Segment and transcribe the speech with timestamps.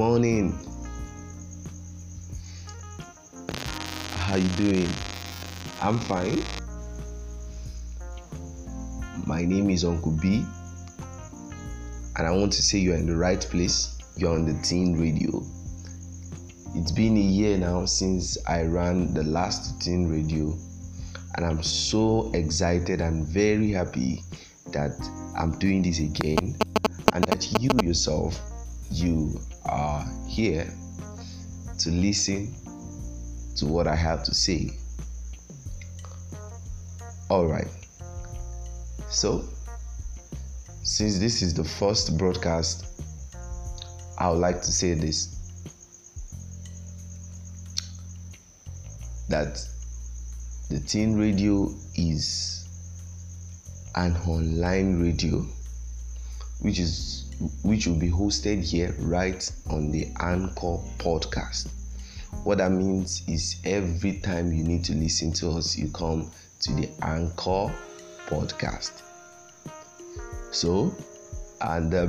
[0.00, 0.58] morning.
[4.16, 4.88] How you doing?
[5.82, 6.42] I'm fine.
[9.26, 10.42] My name is Uncle Bee,
[12.16, 13.98] and I want to say you're in the right place.
[14.16, 15.42] You're on the Teen Radio.
[16.74, 20.56] It's been a year now since I ran the last Teen Radio,
[21.36, 24.22] and I'm so excited and very happy
[24.72, 24.96] that
[25.36, 26.56] I'm doing this again
[27.12, 28.49] and that you yourself
[28.90, 30.72] you are here
[31.78, 32.54] to listen
[33.56, 34.72] to what I have to say.
[37.28, 37.68] All right.
[39.08, 39.44] So,
[40.82, 42.86] since this is the first broadcast,
[44.18, 45.36] I would like to say this
[49.28, 49.64] that
[50.68, 52.66] the teen radio is
[53.94, 55.46] an online radio
[56.60, 57.29] which is
[57.62, 61.68] which will be hosted here right on the Anchor podcast.
[62.44, 66.30] What that means is every time you need to listen to us, you come
[66.60, 67.72] to the Anchor
[68.26, 68.92] podcast.
[70.52, 70.94] So,
[71.60, 72.06] and uh,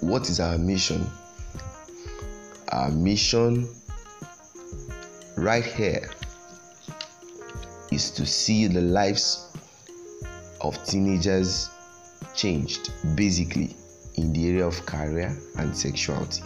[0.00, 1.06] what is our mission?
[2.68, 3.68] Our mission
[5.36, 6.10] right here
[7.92, 9.46] is to see the lives
[10.60, 11.70] of teenagers
[12.34, 13.74] changed basically
[14.16, 16.42] in the area of career and sexuality.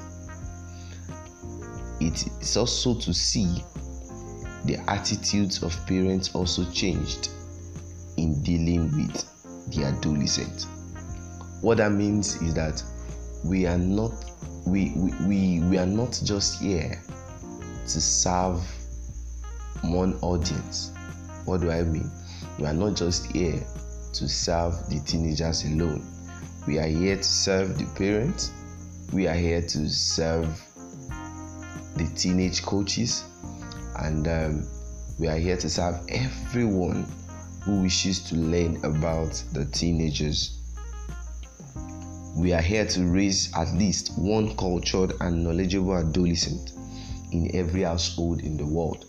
[2.00, 3.62] It is also to see
[4.64, 7.30] the attitudes of parents also changed
[8.16, 9.24] in dealing with
[9.72, 10.66] the adolescent.
[11.60, 12.82] What that means is that
[13.44, 14.12] we are not
[14.66, 17.02] we, we, we, we are not just here
[17.84, 18.60] to serve
[19.82, 20.92] one audience.
[21.44, 22.10] What do I mean?
[22.58, 23.64] We are not just here
[24.12, 26.06] to serve the teenagers alone.
[26.70, 28.52] We are here to serve the parents.
[29.12, 30.46] We are here to serve
[31.96, 33.24] the teenage coaches.
[33.96, 34.68] And um,
[35.18, 37.08] we are here to serve everyone
[37.64, 40.60] who wishes to learn about the teenagers.
[42.36, 46.70] We are here to raise at least one cultured and knowledgeable adolescent
[47.32, 49.06] in every household in the world.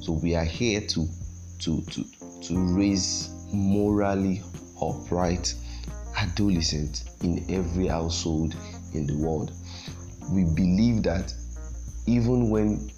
[0.00, 1.08] So we are here to
[1.60, 2.04] to to
[2.42, 4.42] to raise morally
[4.82, 5.54] upright
[6.22, 8.54] adolescent in every household
[8.94, 9.52] in the world.
[10.30, 11.34] We believe that
[12.06, 12.90] even when,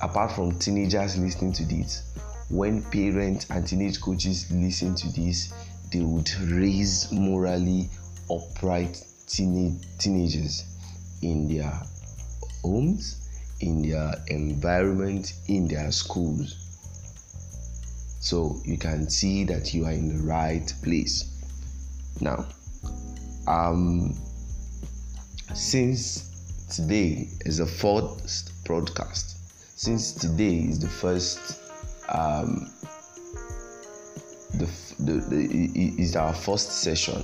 [0.00, 2.02] apart from teenagers listening to this,
[2.50, 5.52] when parents and teenage coaches listen to this,
[5.92, 7.88] they would raise morally
[8.30, 10.64] upright teenage, teenagers
[11.22, 11.72] in their
[12.62, 13.28] homes,
[13.60, 16.56] in their environment, in their schools.
[18.20, 21.33] So you can see that you are in the right place.
[22.20, 22.46] Now,
[23.46, 24.14] um,
[25.54, 29.36] since today is the fourth broadcast,
[29.78, 31.60] since today is the first,
[32.08, 32.70] um,
[34.54, 34.66] the,
[35.00, 37.22] the, the is our first session.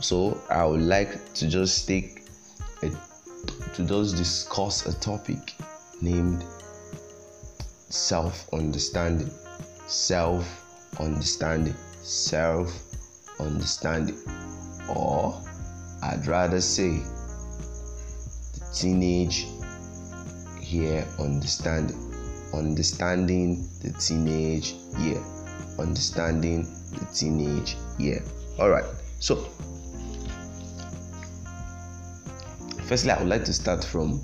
[0.00, 2.26] So I would like to just take
[2.82, 2.90] a,
[3.74, 5.54] to just discuss a topic
[6.00, 6.44] named
[7.90, 9.30] self-understanding
[9.86, 11.74] self understanding.
[12.02, 12.93] Self
[13.40, 14.18] understanding.
[14.88, 15.40] Or
[16.02, 17.02] I'd rather say
[18.54, 19.46] the teenage
[20.60, 21.98] year understanding.
[22.52, 25.22] Understanding the teenage year.
[25.78, 28.22] Understanding the teenage year.
[28.58, 28.84] Alright,
[29.18, 29.48] so
[32.86, 34.22] firstly, I would like to start from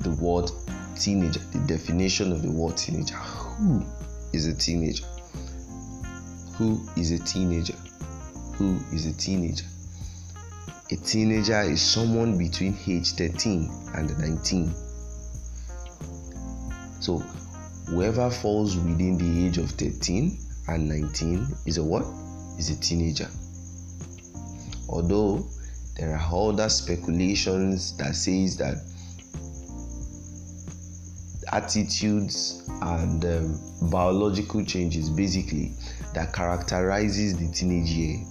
[0.00, 0.50] the word
[0.96, 3.14] teenager, the definition of the word teenager.
[3.14, 3.84] Who
[4.32, 5.04] is a teenager?
[6.54, 7.74] Who is a teenager?
[8.62, 9.64] Who is a teenager?
[10.92, 14.72] A teenager is someone between age 13 and 19.
[17.00, 17.18] So,
[17.88, 22.04] whoever falls within the age of 13 and 19 is a what?
[22.56, 23.26] Is a teenager.
[24.88, 25.44] Although
[25.96, 28.76] there are other speculations that says that
[31.52, 35.74] attitudes and um, biological changes basically
[36.14, 38.24] that characterizes the teenage year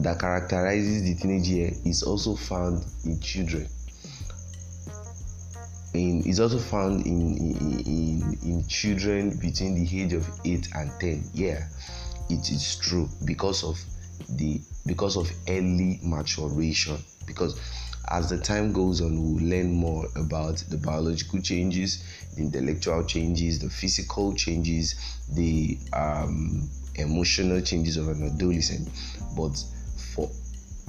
[0.00, 3.68] that characterizes the teenage year is also found in children.
[5.94, 10.90] In is also found in, in in in children between the age of 8 and
[11.00, 11.66] 10 yeah
[12.28, 13.80] it is true because of
[14.28, 16.98] the because of early maturation.
[17.26, 17.58] Because
[18.10, 22.04] as the time goes on we'll learn more about the biological changes
[22.36, 24.94] the intellectual changes the physical changes
[25.34, 28.88] the um, emotional changes of an adolescent.
[29.36, 29.62] But
[30.14, 30.30] for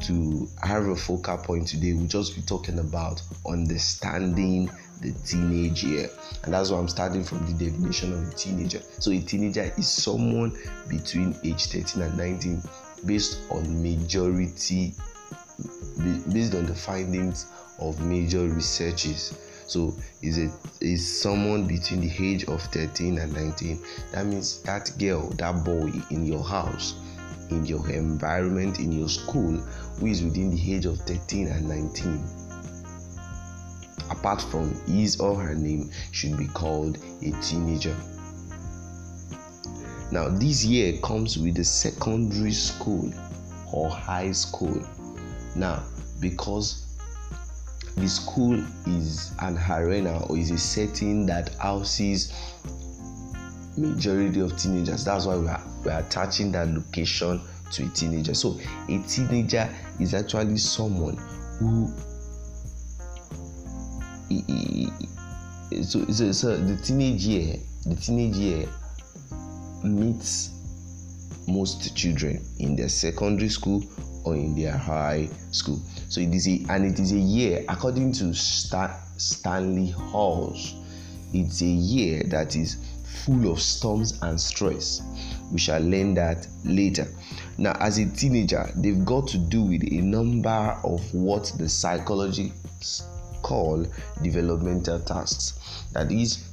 [0.02, 4.70] to have a focal point today, we'll just be talking about understanding
[5.02, 6.10] the teenage year.
[6.44, 8.82] And that's why I'm starting from the definition of a teenager.
[9.00, 10.58] So, a teenager is someone
[10.88, 12.62] between age 13 and 19
[13.06, 14.94] based on majority,
[16.32, 17.48] based on the findings
[17.80, 19.38] of major researches.
[19.68, 20.52] So, is it
[20.82, 23.84] is someone between the age of 13 and 19?
[24.12, 26.96] That means that girl, that boy in your house,
[27.50, 29.58] in your environment, in your school,
[30.00, 32.40] who is within the age of 13 and 19
[34.10, 37.96] apart from his or her name, should be called a teenager.
[40.12, 43.14] Now, this year comes with the secondary school
[43.72, 44.84] or high school.
[45.56, 45.84] Now,
[46.20, 46.86] because
[47.96, 52.34] the school is an arena or is a setting that houses
[53.78, 57.42] majority of teenagers that's why we are, we are attaching that location
[57.72, 58.34] to a teenager.
[58.34, 61.18] So a teenager is actually someone
[61.60, 61.94] who
[65.84, 67.56] so, so, so the teenage year
[67.86, 68.68] the teenage year
[69.84, 70.52] meets
[71.48, 73.84] most children in their secondary school
[74.24, 75.80] or in their high school.
[76.10, 80.76] So it is a and it is a year according to Stan, Stanley Hall's
[81.34, 82.78] it's a year that is
[83.26, 85.02] full of storms and stress
[85.52, 87.08] we shall learn that later
[87.58, 92.54] now as a teenager they've got to do with a number of what the psychology
[93.42, 93.86] call
[94.22, 95.88] developmental tasks.
[95.94, 96.44] That is,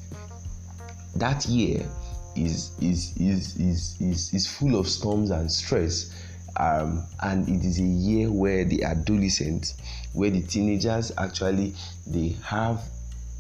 [1.17, 1.87] that year
[2.35, 6.11] is is is is is, is full of storms and stress.
[6.59, 9.75] Um, and it is a year where the adolescents,
[10.15, 11.75] where the teenagers actually
[12.07, 12.83] they have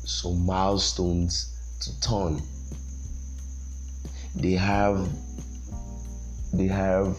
[0.04, 2.42] some milestones to turn.
[4.34, 5.08] They have
[6.52, 7.16] they have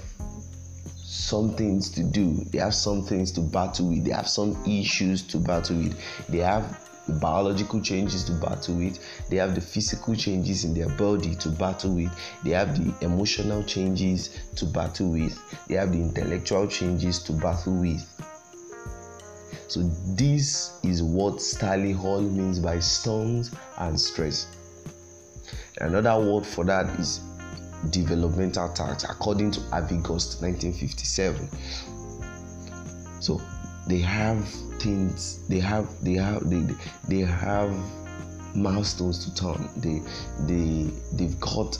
[0.94, 5.21] some things to do, they have some things to battle with, they have some issues
[5.24, 5.97] to battle with,
[6.29, 6.79] they have
[7.21, 11.95] biological changes to battle with, they have the physical changes in their body to battle
[11.95, 12.12] with,
[12.44, 17.74] they have the emotional changes to battle with, they have the intellectual changes to battle
[17.74, 18.06] with.
[19.69, 19.81] So,
[20.15, 24.47] this is what Stanley Hall means by storms and stress.
[25.79, 27.19] Another word for that is
[27.89, 31.50] developmental tasks according to Havighurst 1957.
[33.19, 33.41] So
[33.88, 34.47] they have
[34.79, 36.63] things they have they have they,
[37.07, 37.74] they have
[38.56, 39.69] milestones to turn.
[39.77, 40.01] They
[40.45, 41.79] they they've got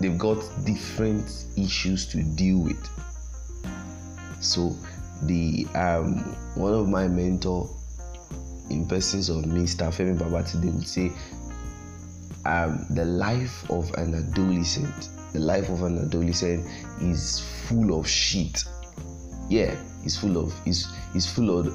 [0.00, 2.88] they've got different issues to deal with.
[4.40, 4.76] So
[5.22, 6.18] the um
[6.54, 7.70] one of my mentor
[8.70, 9.88] in persons of Mr.
[9.92, 11.12] Femi Babati they would say
[12.44, 16.66] um, the life of an adolescent, the life of an adolescent
[17.00, 18.64] is full of shit.
[19.48, 21.66] Yeah, it's full of is is full of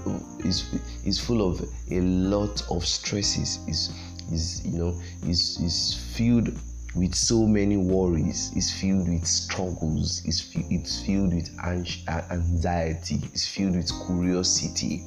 [0.46, 0.66] is
[1.06, 1.62] is full of
[1.92, 3.60] a lot of stresses.
[3.68, 3.92] Is
[4.32, 6.50] is you know is is filled
[6.96, 8.52] with so many worries.
[8.56, 10.22] It's filled with struggles.
[10.26, 13.22] It's it's filled with anxiety.
[13.34, 15.04] It's filled with curiosity.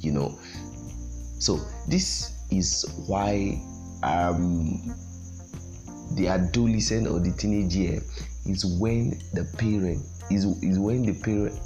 [0.00, 0.38] You know,
[1.38, 3.60] so this is why
[4.02, 4.94] um,
[6.12, 8.00] the adolescent or the teenage year
[8.46, 11.58] is when the parent is, is when the parent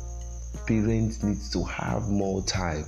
[0.67, 2.85] parents needs to have more time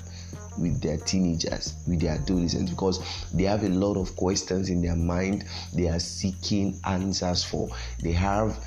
[0.58, 3.00] with their teenagers, with their adolescents, because
[3.32, 7.68] they have a lot of questions in their mind they are seeking answers for.
[8.02, 8.64] They have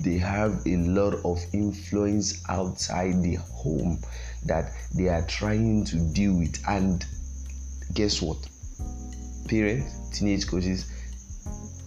[0.00, 4.00] they have a lot of influence outside the home
[4.44, 6.62] that they are trying to deal with.
[6.68, 7.04] And
[7.94, 8.49] guess what?
[9.50, 10.86] Parents, teenage coaches,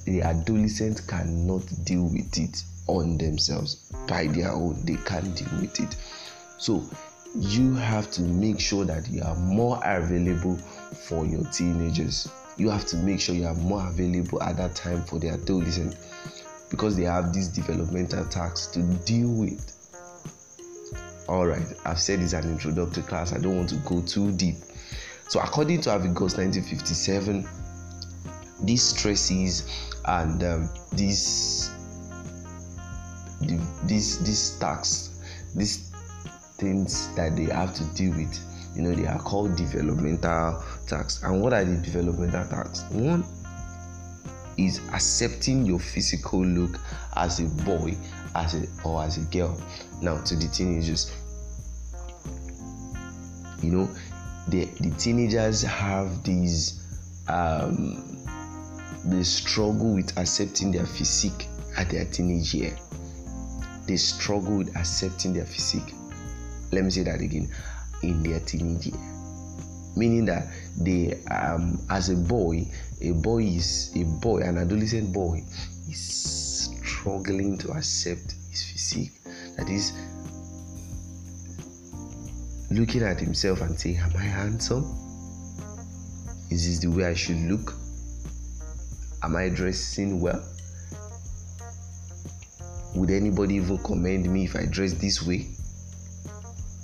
[0.05, 4.83] the adolescent cannot deal with it on themselves by their own.
[4.85, 5.95] They can't deal with it.
[6.57, 6.83] So
[7.35, 10.57] you have to make sure that you are more available
[11.07, 12.29] for your teenagers.
[12.57, 15.95] You have to make sure you are more available at that time for the adolescent
[16.69, 19.69] because they have these developmental tasks to deal with.
[21.29, 23.31] All right, I've said it's an introductory class.
[23.31, 24.57] I don't want to go too deep.
[25.33, 27.49] So, according to Havighurst 1957,
[28.65, 29.67] these stresses
[30.05, 31.71] and um, these
[33.87, 35.09] these these tasks,
[35.55, 35.91] these
[36.59, 38.37] things that they have to deal with,
[38.75, 41.23] you know, they are called developmental tasks.
[41.23, 42.85] And what are the developmental tasks?
[42.93, 43.25] One
[44.59, 46.79] is accepting your physical look
[47.15, 47.97] as a boy,
[48.35, 49.59] as a or as a girl.
[49.99, 51.11] Now to the teenagers,
[53.63, 53.89] you know,
[54.47, 56.81] the, the teenagers have these
[57.27, 58.19] um,
[59.05, 61.47] they struggle with accepting their physique
[61.77, 62.77] at their teenage year
[63.87, 65.93] they struggle with accepting their physique.
[66.71, 67.49] Let me say that again.
[68.01, 68.99] In their teenage year,
[69.95, 70.47] meaning that
[70.77, 72.67] they, um, as a boy,
[73.01, 75.43] a boy is a boy, an adolescent boy,
[75.89, 79.11] is struggling to accept his physique.
[79.57, 79.93] That is,
[82.73, 84.83] looking at himself and saying, Am I handsome?
[86.49, 87.73] Is this the way I should look?
[89.23, 90.43] Am I dressing well?
[92.95, 95.47] Would anybody even commend me if I dress this way?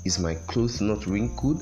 [0.05, 1.61] Is my clothes not wrinkled?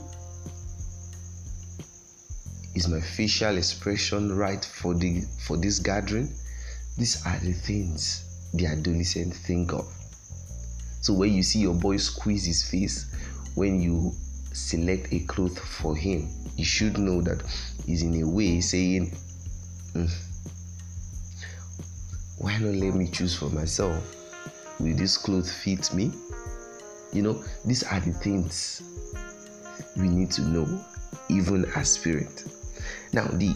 [2.76, 6.30] Is my facial expression right for the for this gathering?
[6.98, 9.92] These are the things the adolescent think of.
[11.02, 13.06] So when you see your boy squeeze his face
[13.58, 14.14] when you
[14.54, 17.42] select a cloth for him, you should know that
[17.88, 19.10] he's in a way saying,
[19.94, 20.14] mm,
[22.38, 24.16] why not let me choose for myself?
[24.80, 26.12] Will this cloth fit me?
[27.12, 28.84] You know, these are the things
[29.98, 30.86] we need to know,
[31.28, 32.48] even as parents.
[33.12, 33.56] Now, the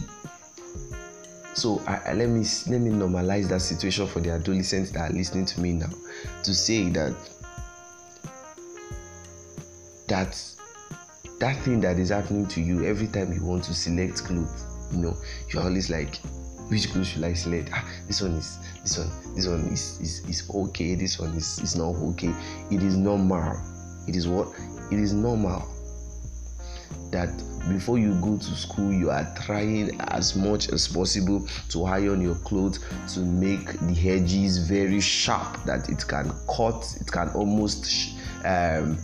[1.54, 5.14] so I, I, let me let me normalize that situation for the adolescents that are
[5.14, 5.90] listening to me now
[6.42, 7.14] to say that
[10.12, 10.38] that
[11.40, 14.98] that thing that is happening to you every time you want to select clothes you
[14.98, 15.16] know
[15.48, 16.18] you're always like
[16.68, 17.68] which clothes should I select?
[17.74, 21.58] Ah, this one is this one, this one is, is, is okay, this one is,
[21.58, 22.32] is not okay.
[22.70, 23.60] It is normal.
[24.08, 24.48] It is what?
[24.90, 25.68] It is normal
[27.10, 27.30] that
[27.68, 32.34] before you go to school you are trying as much as possible to iron your
[32.36, 32.80] clothes
[33.12, 38.14] to make the edges very sharp that it can cut it can almost
[38.44, 38.98] um,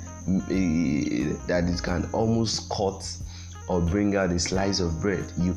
[0.50, 3.02] Eh, that it can almost cut
[3.68, 5.24] or bring out a slice of bread.
[5.38, 5.56] You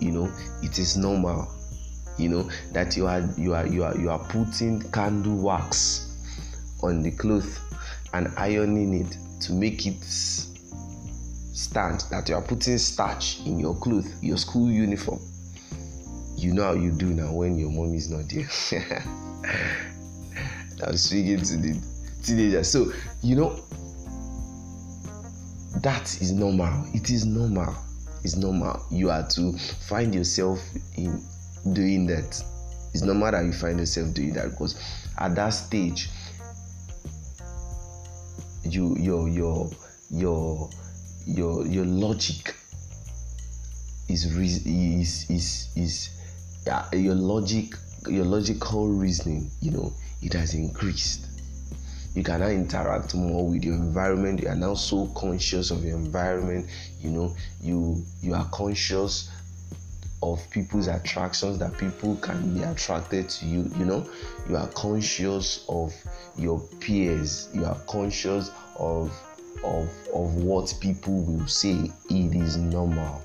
[0.00, 0.30] you know
[0.62, 1.48] it is normal
[2.18, 6.16] you know that you are you are you are you are putting candle wax
[6.82, 7.60] on the cloth
[8.14, 14.06] and ironing it to make it stand that you are putting starch in your cloth
[14.22, 15.20] your school uniform.
[16.36, 18.48] You know how you do now when your mom is not there.
[20.86, 21.80] I'm speaking to the
[22.26, 22.92] teenagers so
[23.22, 23.62] you know
[25.82, 26.84] that is normal.
[26.94, 27.74] It is normal.
[28.24, 28.84] It's normal.
[28.90, 29.56] You are to
[29.88, 30.60] find yourself
[30.96, 31.22] in
[31.72, 32.42] doing that.
[32.92, 34.80] It's normal that you find yourself doing that because
[35.18, 36.08] at that stage
[38.64, 39.70] you your your
[40.10, 40.70] your
[41.26, 42.56] your your logic
[44.08, 46.10] is is is is
[46.70, 47.74] uh, your logic
[48.08, 49.92] your logical reasoning you know
[50.22, 51.35] it has increased
[52.16, 54.40] you can now interact more with your environment.
[54.40, 56.66] You are now so conscious of your environment.
[56.98, 59.30] You know you you are conscious
[60.22, 63.70] of people's attractions that people can be attracted to you.
[63.76, 64.08] You know
[64.48, 65.94] you are conscious of
[66.38, 67.50] your peers.
[67.52, 69.12] You are conscious of
[69.62, 71.92] of of what people will say.
[72.08, 73.22] It is normal.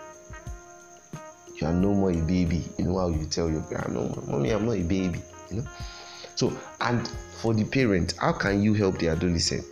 [1.55, 2.65] You are no more a baby.
[2.77, 5.21] You know how you tell your parents no mommy i'm not a baby.
[5.49, 5.67] You know
[6.35, 7.07] so and
[7.41, 9.65] for the parent how can you help the adolescent?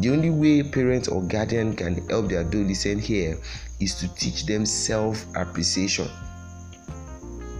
[0.00, 3.38] The only way parent or guardian can help the adolescent here
[3.80, 6.08] is to teach them self-appreciation.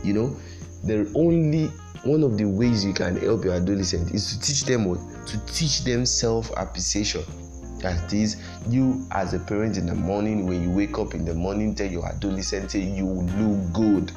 [0.04, 0.36] You know
[0.84, 1.68] the only
[2.04, 4.98] one of the ways you can help your adolescent is to teach them what?
[5.28, 7.24] To teach them self-appreciation.
[7.80, 8.36] That is
[8.68, 11.90] you as a parent in the morning when you wake up in the morning tell
[11.90, 14.12] your adolescent say you look good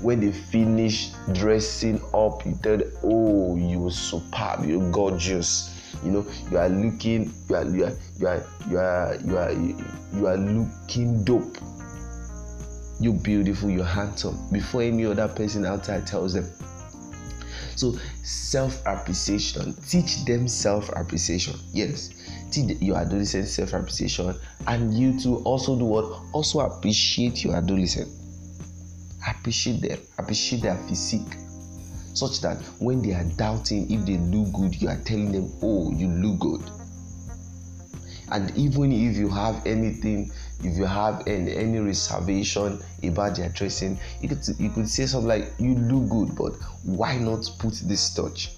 [0.00, 5.74] when they finish dressing up you tell them oh you're superb you're gorgeous.
[6.04, 9.52] You know you are looking you are you are you are you are you are,
[10.16, 11.58] you are looking dope.
[13.00, 14.38] You're beautiful you're handsome.
[14.52, 16.50] Before any other person outside tells them.
[17.76, 17.94] So
[18.24, 19.74] self-appreciation.
[19.88, 21.54] Teach them self-appreciation.
[21.72, 22.10] Yes.
[22.50, 24.34] Teach your adolescent self-appreciation.
[24.66, 26.20] And you to also do what?
[26.32, 28.17] Also appreciate your adolescent
[29.26, 31.36] appreciate them, appreciate their physique,
[32.14, 35.90] such that when they are doubting if they look good, you are telling them, Oh,
[35.92, 36.70] you look good.
[38.30, 40.30] And even if you have anything,
[40.62, 45.28] if you have any, any reservation about their dressing, you could, you could say something
[45.28, 46.52] like, You look good, but
[46.84, 48.52] why not put this touch?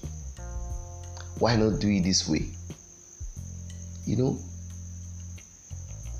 [1.39, 2.49] Why not do it this way?
[4.05, 4.39] You know,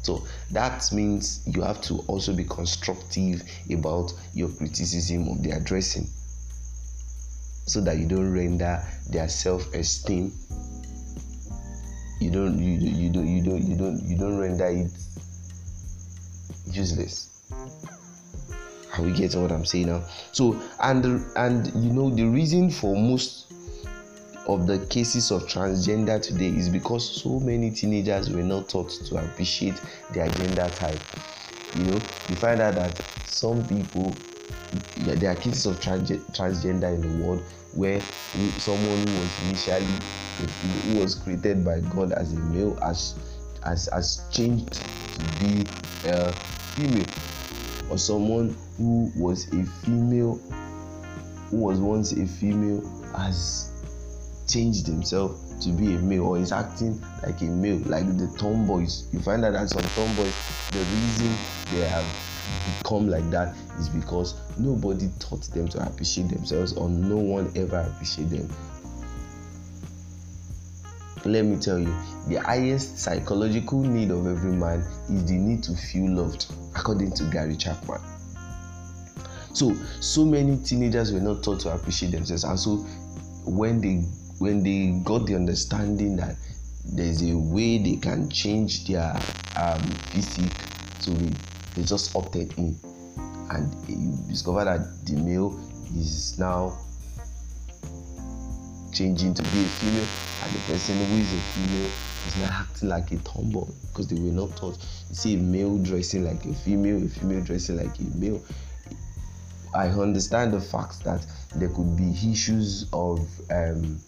[0.03, 3.41] so that means you have to also be constructive
[3.71, 6.07] about your criticism of their dressing.
[7.67, 10.31] So that you don't render their self-esteem.
[12.19, 14.91] You don't you, you don't you don't you don't you don't render it
[16.67, 17.29] useless.
[18.97, 20.03] Are we getting what i'm saying now?
[20.31, 23.51] So and and you know the reason for most
[24.53, 29.17] of the cases of transgender today is because so many teenagers were not taught to
[29.17, 29.79] appreciate
[30.13, 30.99] their gender type.
[31.75, 34.13] You know, you find out that some people,
[34.97, 37.41] there are cases of trans- transgender in the world
[37.73, 38.01] where
[38.59, 39.85] someone who was initially
[40.87, 43.15] who was created by God as a male as
[43.63, 45.65] has, has changed to be
[46.09, 46.33] a
[46.75, 47.05] female,
[47.89, 50.35] or someone who was a female
[51.49, 52.81] who was once a female
[53.15, 53.70] has
[54.51, 59.07] changed himself to be a male or is acting like a male like the tomboys.
[59.13, 61.35] You find out that some tomboys the reason
[61.71, 62.05] they have
[62.79, 67.79] become like that is because nobody taught them to appreciate themselves or no one ever
[67.79, 68.49] appreciate them.
[71.23, 71.95] Let me tell you
[72.27, 74.79] the highest psychological need of every man
[75.09, 78.01] is the need to feel loved according to Gary Chapman.
[79.53, 82.77] So so many teenagers were not taught to appreciate themselves and so
[83.45, 84.03] when they
[84.41, 86.35] when they got the understanding that
[86.83, 89.13] there's a way they can change their
[89.55, 89.79] um,
[90.09, 90.65] physique
[90.99, 91.31] so they,
[91.75, 92.75] they just opted in.
[93.51, 95.59] And you discover that the male
[95.95, 96.75] is now
[98.91, 100.07] changing to be a female
[100.41, 101.91] and the person who is a female
[102.25, 104.75] is now acting like a tomboy because they were not taught.
[105.09, 108.41] You see a male dressing like a female a female dressing like a male.
[109.75, 113.19] I understand the fact that there could be issues of
[113.51, 113.99] um,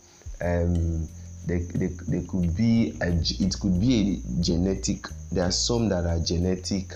[0.43, 1.07] um,
[1.45, 6.05] there, there, there could be a, it could be a genetic there are some that
[6.05, 6.93] are genetic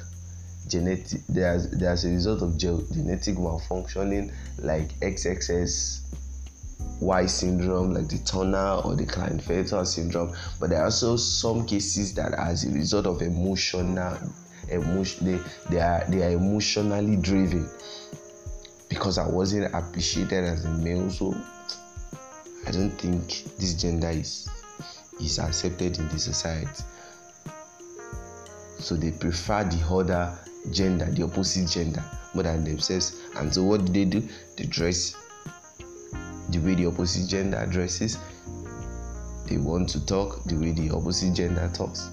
[0.67, 6.01] genetic there's there's a result of ge- genetic malfunctioning like XXS
[7.01, 12.13] Y syndrome like the Turner or the Klinefelter syndrome but there are also some cases
[12.15, 14.17] that as a result of emotional
[14.69, 15.39] emotion they,
[15.69, 17.69] they are they are emotionally driven
[18.89, 21.09] because I wasn't appreciated as a male.
[21.09, 21.35] So
[22.67, 24.49] I don't think this gender is
[25.21, 26.83] is accepted in the society.
[28.79, 30.37] So they prefer the other
[30.71, 32.03] gender, the opposite gender,
[32.33, 33.21] more than themselves.
[33.37, 34.27] And so what do they do?
[34.57, 35.15] They dress
[36.49, 38.17] the way the opposite gender dresses.
[39.47, 42.09] They want to talk the way the opposite gender talks.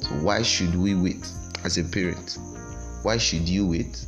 [0.00, 1.26] So why should we wait?
[1.64, 2.38] as a parent
[3.02, 4.06] why should you wait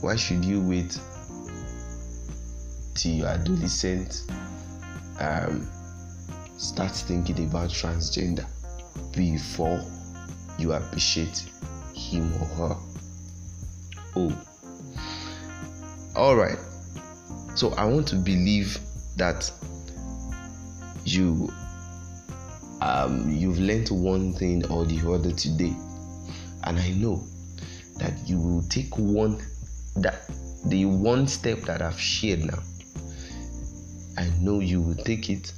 [0.00, 0.98] why should you wait
[2.94, 4.24] till your adolescent
[5.18, 5.68] um,
[6.56, 8.46] starts thinking about transgender
[9.14, 9.80] before
[10.58, 11.44] you appreciate
[11.94, 12.76] him or her?
[14.16, 14.46] Oh.
[16.16, 16.58] All right
[17.54, 18.78] so i want to believe
[19.16, 19.50] that
[21.04, 21.52] you
[22.80, 25.76] um, you've learned one thing or the other today,
[26.64, 27.22] and I know
[27.98, 29.38] that you will take one
[29.96, 30.22] that
[30.66, 32.62] the one step that I've shared now.
[34.16, 35.52] I know you will take it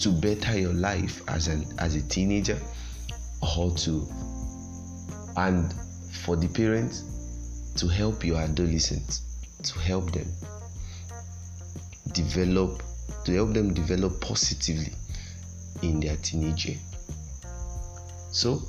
[0.00, 2.58] to better your life as an as a teenager
[3.56, 4.06] or to
[5.36, 5.74] and
[6.12, 7.04] for the parents
[7.76, 9.22] to help your adolescents
[9.62, 10.26] to help them
[12.12, 12.82] develop
[13.24, 14.92] to help them develop positively
[15.82, 16.78] in their teenage
[18.32, 18.62] So,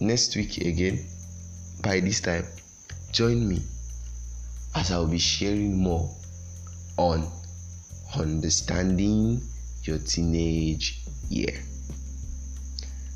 [0.00, 1.06] next week again,
[1.82, 2.46] by this time,
[3.14, 3.62] join me
[4.74, 6.10] as I'll be sharing more
[6.96, 7.30] on
[8.18, 9.40] understanding
[9.84, 11.62] your teenage year.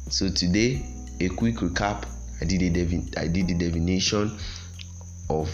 [0.08, 0.86] So today,
[1.18, 2.04] a quick recap.
[2.40, 4.38] I did a devi- I did the definition
[5.28, 5.50] of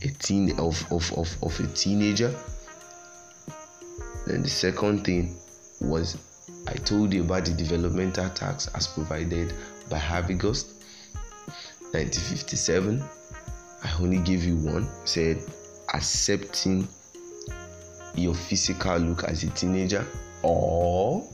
[0.00, 2.34] a teen of, of, of, of a teenager.
[4.26, 5.36] Then the second thing
[5.82, 6.16] was
[6.66, 9.52] I told you about the developmental tasks as provided
[9.90, 10.81] by Havighurst
[11.92, 13.02] 1957.
[13.84, 14.88] I only gave you one.
[15.04, 15.44] Said
[15.92, 16.88] accepting
[18.14, 20.06] your physical look as a teenager
[20.42, 21.26] or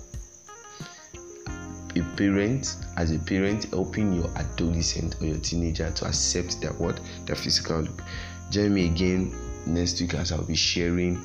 [1.97, 7.01] a parent as a parent helping your adolescent or your teenager to accept their what
[7.27, 8.03] their physical look.
[8.51, 9.35] Join me again
[9.67, 11.25] next week as I'll be sharing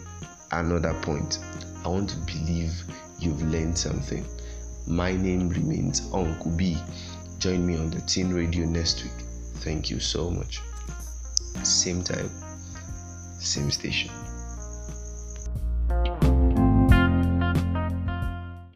[0.51, 1.39] another point.
[1.83, 2.73] I want to believe
[3.19, 4.25] you've learned something.
[4.87, 6.77] My name remains Uncle Bee.
[7.43, 9.12] Join me on the Teen Radio next week.
[9.65, 10.62] Thank you so much.
[11.62, 12.32] Same time,
[13.38, 14.10] same station.